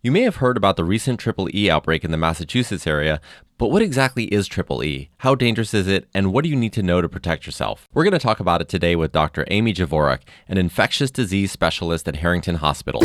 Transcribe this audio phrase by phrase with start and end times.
[0.00, 3.20] You may have heard about the recent Triple E outbreak in the Massachusetts area,
[3.58, 5.10] but what exactly is Triple E?
[5.18, 6.08] How dangerous is it?
[6.14, 7.88] And what do you need to know to protect yourself?
[7.92, 9.44] We're going to talk about it today with Dr.
[9.50, 13.00] Amy Javorek, an infectious disease specialist at Harrington Hospital.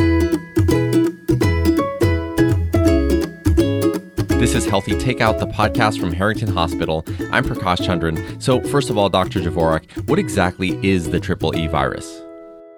[4.37, 7.03] This is Healthy Takeout, the podcast from Harrington Hospital.
[7.31, 8.39] I'm Prakash Chandran.
[8.39, 9.39] So, first of all, Dr.
[9.39, 12.21] Javorek, what exactly is the Triple E virus?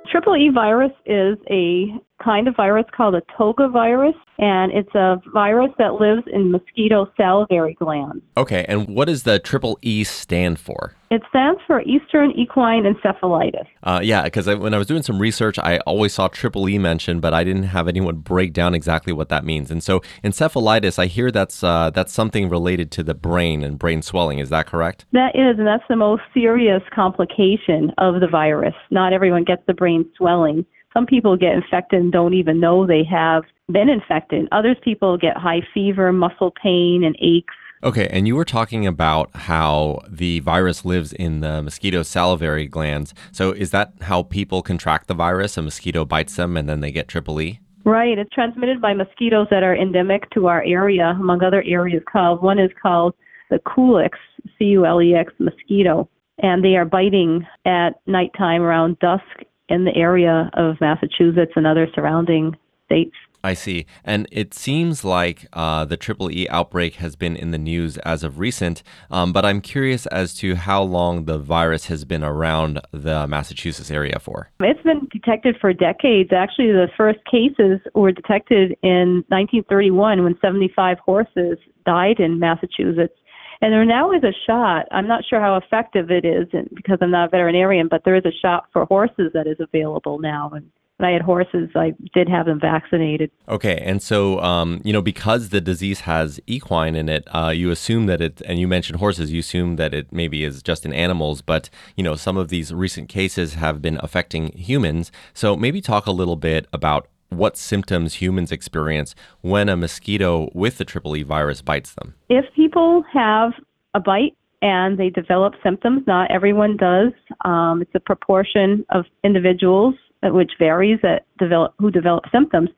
[0.09, 5.21] Triple E virus is a kind of virus called a toga virus, and it's a
[5.33, 8.23] virus that lives in mosquito salivary glands.
[8.37, 10.95] Okay, and what does the triple E stand for?
[11.11, 13.67] It stands for Eastern Equine Encephalitis.
[13.83, 17.21] Uh, yeah, because when I was doing some research, I always saw triple E mentioned,
[17.21, 19.69] but I didn't have anyone break down exactly what that means.
[19.69, 24.01] And so, encephalitis, I hear that's uh, that's something related to the brain and brain
[24.01, 24.39] swelling.
[24.39, 25.05] Is that correct?
[25.11, 28.75] That is, and that's the most serious complication of the virus.
[28.89, 30.65] Not everyone gets the brain swelling.
[30.95, 34.47] Some people get infected and don't even know they have been infected.
[34.53, 37.53] Others people get high fever, muscle pain, and aches.
[37.83, 43.13] Okay, and you were talking about how the virus lives in the mosquito salivary glands.
[43.33, 45.57] So is that how people contract the virus?
[45.57, 47.59] A mosquito bites them and then they get triple E?
[47.83, 48.17] Right.
[48.17, 52.57] It's transmitted by mosquitoes that are endemic to our area, among other areas called one
[52.57, 53.13] is called
[53.49, 54.17] the Culex,
[54.57, 56.09] C U L E X mosquito.
[56.39, 59.23] And they are biting at nighttime around dusk
[59.69, 63.15] in the area of Massachusetts and other surrounding states.
[63.45, 63.85] I see.
[64.03, 68.23] And it seems like uh, the Triple E outbreak has been in the news as
[68.23, 72.81] of recent, um, but I'm curious as to how long the virus has been around
[72.91, 74.49] the Massachusetts area for.
[74.61, 76.31] It's been detected for decades.
[76.33, 83.13] Actually, the first cases were detected in 1931 when 75 horses died in Massachusetts.
[83.61, 84.87] And there now is a shot.
[84.91, 88.25] I'm not sure how effective it is because I'm not a veterinarian, but there is
[88.25, 90.51] a shot for horses that is available now.
[90.53, 93.29] And when I had horses, I did have them vaccinated.
[93.49, 97.69] Okay, and so um, you know because the disease has equine in it, uh, you
[97.69, 100.93] assume that it, and you mentioned horses, you assume that it maybe is just in
[100.93, 105.11] animals, but you know some of these recent cases have been affecting humans.
[105.33, 110.77] So maybe talk a little bit about what symptoms humans experience when a mosquito with
[110.77, 112.15] the triple E virus bites them.
[112.29, 113.53] If people have
[113.93, 117.11] a bite and they develop symptoms, not everyone does.
[117.43, 122.69] Um, it's a proportion of individuals, uh, which varies, that develop who develop symptoms.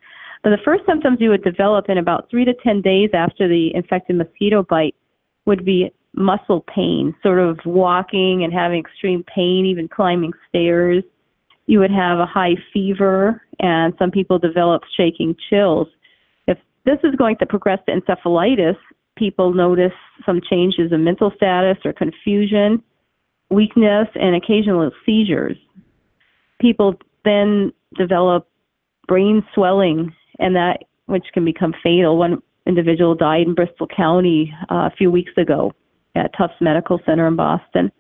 [0.44, 3.74] But the first symptoms you would develop in about three to ten days after the
[3.74, 4.96] infected mosquito bite
[5.46, 11.04] would be muscle pain, sort of walking and having extreme pain, even climbing stairs
[11.68, 15.88] you would have a high fever, and some people develop shaking chills.
[16.48, 18.78] If this is going to progress to encephalitis,
[19.18, 19.92] people notice
[20.26, 22.82] some changes in mental status or confusion,
[23.50, 25.58] weakness, and occasional seizures.
[26.60, 26.96] People
[27.26, 28.48] then develop
[29.08, 32.18] brain swelling, and that which can become fatal.
[32.18, 35.74] One individual died in Bristol County uh, a few weeks ago
[36.16, 37.92] at Tufts Medical Center in Boston.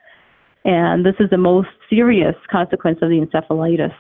[0.68, 3.96] And this is the most serious consequence of the encephalitis.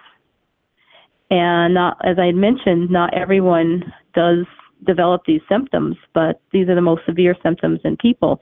[1.32, 4.46] And not, as I had mentioned, not everyone does
[4.86, 8.40] develop these symptoms, but these are the most severe symptoms in people.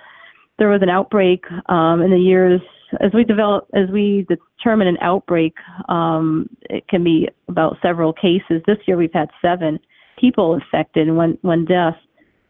[0.58, 2.62] There was an outbreak um, in the years
[3.02, 5.53] as we develop, as we determine an outbreak,
[5.90, 8.62] um, it can be about several cases.
[8.66, 9.80] This year we've had seven
[10.19, 11.96] people infected and one one death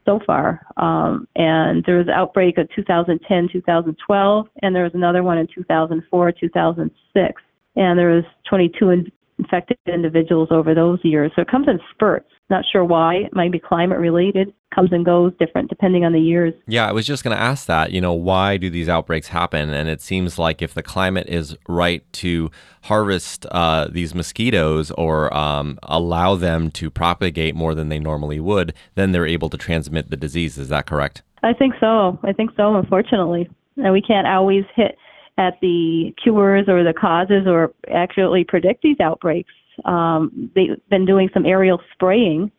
[0.05, 0.65] so far.
[0.77, 5.47] Um, and there was an outbreak of 2010, 2012, and there was another one in
[5.53, 7.41] 2004, 2006.
[7.75, 9.05] And there was 22
[9.39, 11.31] infected individuals over those years.
[11.35, 12.29] So it comes in spurts.
[12.49, 13.15] Not sure why.
[13.15, 14.53] It might be climate related.
[14.73, 16.53] Comes and goes different depending on the years.
[16.67, 17.91] Yeah, I was just going to ask that.
[17.91, 19.69] You know, why do these outbreaks happen?
[19.69, 22.51] And it seems like if the climate is right to
[22.83, 28.73] harvest uh, these mosquitoes or um, allow them to propagate more than they normally would,
[28.93, 30.57] then they're able to transmit the disease.
[30.57, 31.23] Is that correct?
[31.41, 32.19] I think so.
[32.23, 33.49] I think so, unfortunately.
[33.77, 34.97] And we can't always hit
[35.37, 39.51] at the cures or the causes or accurately predict these outbreaks.
[39.83, 42.51] Um, they've been doing some aerial spraying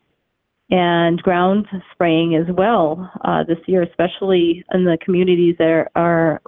[0.69, 6.41] and ground spraying as well uh, this year, especially in the communities that are, are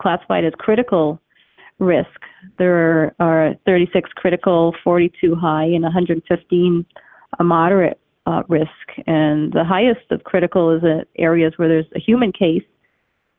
[0.00, 1.20] classified as critical
[1.78, 2.20] risk.
[2.58, 6.86] There are 36 critical, 42 high, and 115
[7.38, 8.68] a moderate uh, risk.
[9.06, 12.62] And the highest of critical is in areas where there's a human case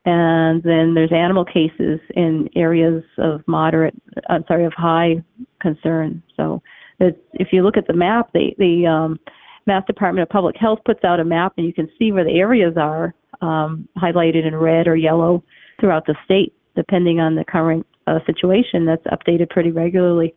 [0.06, 3.96] and then there's animal cases in areas of moderate,
[4.30, 5.24] I'm sorry, of high
[5.66, 6.22] concern.
[6.38, 6.62] So
[7.00, 9.20] if you look at the map, the, the um,
[9.66, 12.38] Mass Department of Public Health puts out a map, and you can see where the
[12.40, 15.44] areas are um, highlighted in red or yellow
[15.80, 18.86] throughout the state, depending on the current uh, situation.
[18.86, 20.36] That's updated pretty regularly.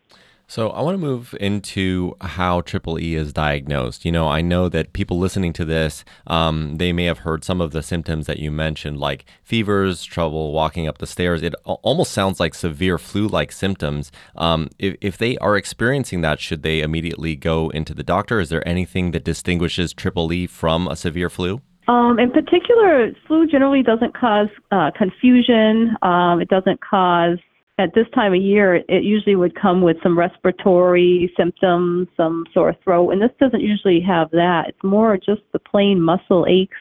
[0.50, 4.06] So I want to move into how triple E is diagnosed.
[4.06, 7.60] You know, I know that people listening to this, um, they may have heard some
[7.60, 11.42] of the symptoms that you mentioned, like fevers, trouble walking up the stairs.
[11.42, 14.10] It almost sounds like severe flu-like symptoms.
[14.36, 18.40] Um, if, if they are experiencing that, should they immediately go into the doctor?
[18.40, 21.60] Is there anything that distinguishes triple E from a severe flu?
[21.88, 25.94] Um, in particular, flu generally doesn't cause uh, confusion.
[26.00, 27.38] Um, it doesn't cause
[27.78, 32.74] at this time of year, it usually would come with some respiratory symptoms, some sore
[32.82, 34.64] throat, and this doesn't usually have that.
[34.68, 36.76] It's more just the plain muscle aches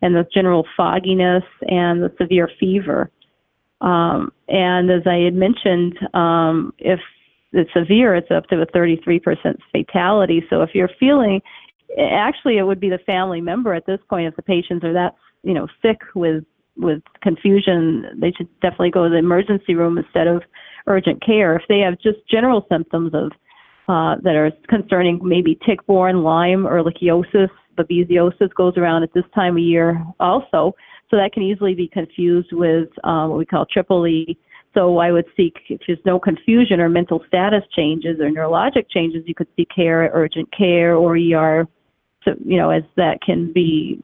[0.00, 3.10] and the general fogginess and the severe fever.
[3.80, 7.00] Um, and as I had mentioned, um, if
[7.52, 9.20] it's severe, it's up to a 33%
[9.72, 10.44] fatality.
[10.48, 11.42] So if you're feeling,
[11.98, 15.14] actually, it would be the family member at this point if the patients are that
[15.42, 16.44] you know sick with
[16.78, 20.42] with confusion, they should definitely go to the emergency room instead of
[20.86, 21.56] urgent care.
[21.56, 23.32] If they have just general symptoms of
[23.88, 29.56] uh, that are concerning, maybe tick-borne Lyme or ehrlichiosis, babesiosis goes around at this time
[29.56, 30.74] of year also,
[31.10, 34.38] so that can easily be confused with um, what we call triple E.
[34.74, 39.22] So I would seek, if there's no confusion or mental status changes or neurologic changes,
[39.26, 41.66] you could seek care urgent care or ER.
[42.24, 44.00] So, you know, as that can be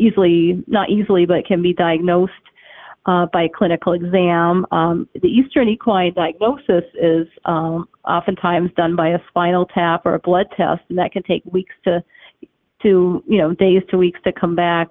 [0.00, 2.32] easily, not easily, but can be diagnosed
[3.06, 4.66] uh, by clinical exam.
[4.70, 10.18] Um, the Eastern equine diagnosis is um, oftentimes done by a spinal tap or a
[10.18, 12.02] blood test, and that can take weeks to,
[12.82, 14.88] to you know, days to weeks to come back.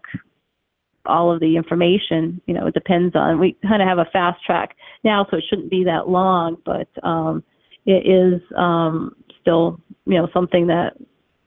[1.06, 3.40] All of the information, you know, it depends on.
[3.40, 6.88] We kind of have a fast track now, so it shouldn't be that long, but
[7.04, 7.44] um,
[7.86, 10.94] it is um, still, you know, something that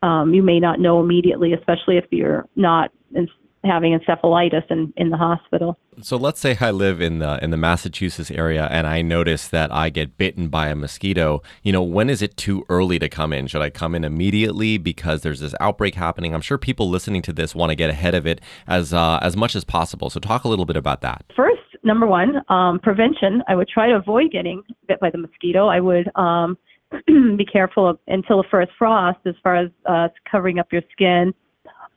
[0.03, 3.29] um, you may not know immediately, especially if you're not in,
[3.65, 5.79] having encephalitis in, in the hospital.
[6.01, 9.73] So let's say I live in the in the Massachusetts area and I notice that
[9.73, 11.43] I get bitten by a mosquito.
[11.63, 13.47] You know, when is it too early to come in?
[13.47, 16.35] Should I come in immediately because there's this outbreak happening?
[16.35, 19.37] I'm sure people listening to this want to get ahead of it as uh, as
[19.37, 20.11] much as possible.
[20.11, 21.25] So talk a little bit about that.
[21.37, 23.43] First, number one, um, prevention.
[23.49, 25.69] I would try to avoid getting bit by the mosquito.
[25.69, 26.57] I would um,
[27.07, 31.33] be careful of, until the first frost as far as uh, covering up your skin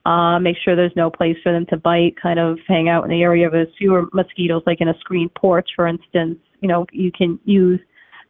[0.06, 3.10] uh, make sure there's no place for them to bite, kind of hang out in
[3.10, 6.38] the area with fewer mosquitoes, like in a screen porch, for instance.
[6.62, 7.80] You know, you can use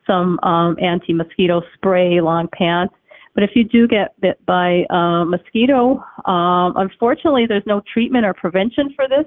[0.07, 2.93] some um, anti mosquito spray, long pants.
[3.33, 8.33] But if you do get bit by a mosquito, um, unfortunately, there's no treatment or
[8.33, 9.25] prevention for this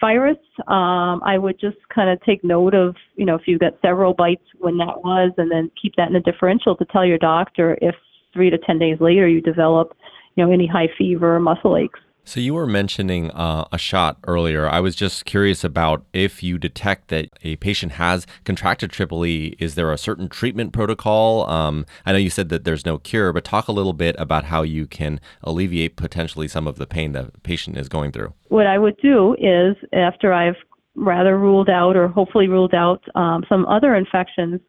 [0.00, 0.38] virus.
[0.66, 4.14] Um, I would just kind of take note of, you know, if you got several
[4.14, 7.76] bites when that was, and then keep that in a differential to tell your doctor
[7.82, 7.94] if
[8.32, 9.96] three to 10 days later you develop
[10.34, 12.00] you know, any high fever or muscle aches.
[12.24, 14.68] So you were mentioning uh, a shot earlier.
[14.68, 19.56] I was just curious about if you detect that a patient has contracted triple E,
[19.58, 21.50] is there a certain treatment protocol?
[21.50, 24.44] Um, I know you said that there's no cure, but talk a little bit about
[24.44, 28.32] how you can alleviate potentially some of the pain the patient is going through.
[28.48, 30.56] What I would do is after I've
[30.94, 34.60] rather ruled out or hopefully ruled out um, some other infections,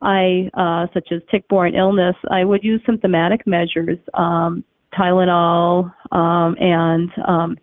[0.00, 3.98] I uh, such as tick-borne illness, I would use symptomatic measures.
[4.14, 4.64] Um,
[4.98, 7.58] Tylenol um, and um,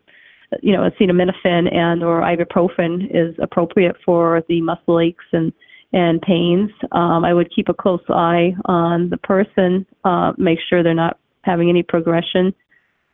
[0.61, 5.53] you know acetaminophen and or ibuprofen is appropriate for the muscle aches and
[5.93, 6.71] and pains.
[6.91, 11.19] Um, I would keep a close eye on the person, uh, make sure they're not
[11.43, 12.53] having any progression.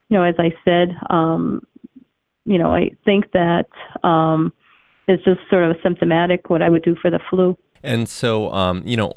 [0.09, 1.65] You know, as I said, um,
[2.45, 3.67] you know, I think that
[4.03, 4.53] um,
[5.07, 7.57] it's just sort of symptomatic what I would do for the flu.
[7.87, 9.13] And so, um, you know,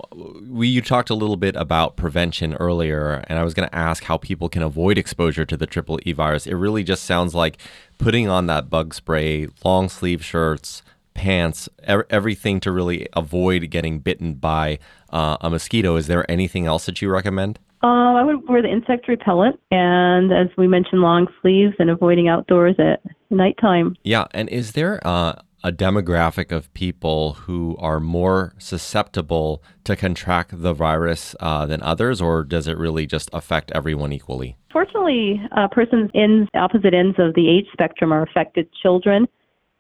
[0.49, 4.05] we you talked a little bit about prevention earlier, and I was going to ask
[4.05, 6.47] how people can avoid exposure to the triple E virus.
[6.47, 7.59] It really just sounds like
[7.99, 10.83] putting on that bug spray, long sleeve shirts,
[11.15, 14.79] pants, er- everything to really avoid getting bitten by
[15.13, 15.97] uh, a mosquito.
[15.97, 17.59] Is there anything else that you recommend?
[17.83, 22.29] Uh, I would wear the insect repellent, and as we mentioned, long sleeves and avoiding
[22.29, 23.97] outdoors at nighttime.
[24.05, 30.63] Yeah, and is there uh, a demographic of people who are more susceptible to contract
[30.63, 34.57] the virus uh, than others, or does it really just affect everyone equally?
[34.73, 38.69] Fortunately, uh, persons in opposite ends of the age spectrum are affected.
[38.83, 39.27] Children,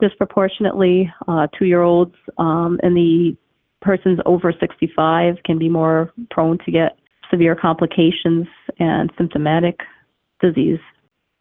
[0.00, 3.36] disproportionately, uh, two year olds, um, and the
[3.80, 6.98] persons over 65 can be more prone to get
[7.30, 8.46] severe complications
[8.78, 9.80] and symptomatic
[10.40, 10.80] disease.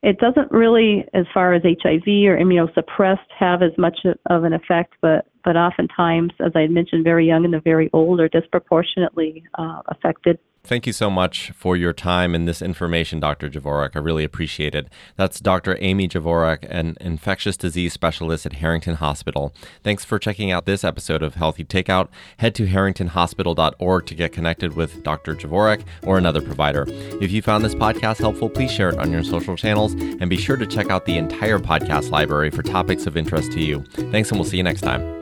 [0.02, 4.94] It doesn't really, as far as HIV or immunosuppressed, have as much of an effect,
[5.02, 9.82] but but oftentimes, as I mentioned, very young and the very old are disproportionately uh,
[9.88, 10.38] affected.
[10.70, 13.50] Thank you so much for your time and this information, Dr.
[13.50, 13.96] Javorek.
[13.96, 14.88] I really appreciate it.
[15.16, 15.76] That's Dr.
[15.82, 19.52] Amy Javorek, an infectious disease specialist at Harrington Hospital.
[19.84, 22.10] Thanks for checking out this episode of Healthy Takeout.
[22.38, 25.34] Head to harringtonhospital.org to get connected with Dr.
[25.34, 26.86] Javorek or another provider.
[27.20, 30.38] If you found this podcast helpful, please share it on your social channels and be
[30.38, 33.82] sure to check out the entire podcast library for topics of interest to you.
[34.12, 35.19] Thanks, and we'll see you next time.